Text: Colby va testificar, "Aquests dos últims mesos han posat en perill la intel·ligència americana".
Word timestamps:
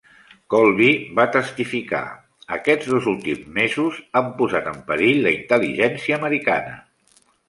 Colby 0.51 0.85
va 1.17 1.25
testificar, 1.33 1.99
"Aquests 2.57 2.89
dos 2.93 3.09
últims 3.11 3.43
mesos 3.57 3.99
han 4.21 4.31
posat 4.39 4.71
en 4.73 4.79
perill 4.89 5.21
la 5.27 5.35
intel·ligència 5.35 6.19
americana". 6.23 6.73